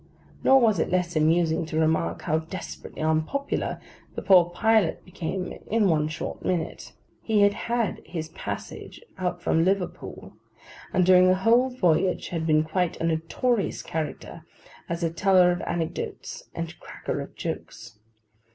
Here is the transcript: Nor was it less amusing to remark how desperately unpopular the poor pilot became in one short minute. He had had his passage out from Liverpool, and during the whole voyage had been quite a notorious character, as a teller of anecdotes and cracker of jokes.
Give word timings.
Nor 0.43 0.59
was 0.59 0.79
it 0.79 0.89
less 0.89 1.15
amusing 1.15 1.63
to 1.67 1.79
remark 1.79 2.23
how 2.23 2.39
desperately 2.39 3.03
unpopular 3.03 3.79
the 4.15 4.23
poor 4.23 4.45
pilot 4.49 5.05
became 5.05 5.53
in 5.67 5.87
one 5.89 6.07
short 6.07 6.43
minute. 6.43 6.93
He 7.21 7.41
had 7.43 7.53
had 7.53 8.01
his 8.03 8.29
passage 8.29 8.99
out 9.19 9.43
from 9.43 9.63
Liverpool, 9.63 10.33
and 10.91 11.05
during 11.05 11.27
the 11.27 11.35
whole 11.45 11.69
voyage 11.69 12.29
had 12.29 12.47
been 12.47 12.63
quite 12.63 12.97
a 12.99 13.03
notorious 13.03 13.83
character, 13.83 14.43
as 14.89 15.03
a 15.03 15.13
teller 15.13 15.51
of 15.51 15.61
anecdotes 15.61 16.49
and 16.55 16.79
cracker 16.79 17.21
of 17.21 17.35
jokes. 17.35 17.99